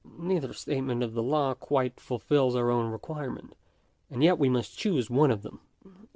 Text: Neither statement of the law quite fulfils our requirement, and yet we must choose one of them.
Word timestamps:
Neither 0.17 0.51
statement 0.51 1.03
of 1.03 1.13
the 1.13 1.21
law 1.21 1.53
quite 1.53 1.99
fulfils 1.99 2.55
our 2.55 2.63
requirement, 2.65 3.53
and 4.09 4.23
yet 4.23 4.39
we 4.39 4.49
must 4.49 4.75
choose 4.79 5.11
one 5.11 5.29
of 5.29 5.43
them. 5.43 5.59